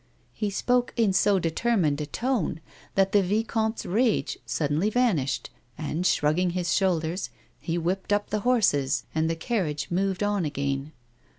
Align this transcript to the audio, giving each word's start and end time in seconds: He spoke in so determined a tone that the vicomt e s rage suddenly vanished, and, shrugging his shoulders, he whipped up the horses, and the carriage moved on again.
He 0.33 0.49
spoke 0.49 0.93
in 0.97 1.13
so 1.13 1.37
determined 1.37 2.01
a 2.01 2.07
tone 2.07 2.59
that 2.95 3.11
the 3.11 3.21
vicomt 3.21 3.81
e 3.81 3.81
s 3.81 3.85
rage 3.85 4.39
suddenly 4.47 4.89
vanished, 4.89 5.51
and, 5.77 6.07
shrugging 6.07 6.49
his 6.57 6.73
shoulders, 6.73 7.29
he 7.59 7.77
whipped 7.77 8.11
up 8.11 8.31
the 8.31 8.39
horses, 8.39 9.03
and 9.13 9.29
the 9.29 9.35
carriage 9.35 9.91
moved 9.91 10.23
on 10.23 10.43
again. 10.43 10.91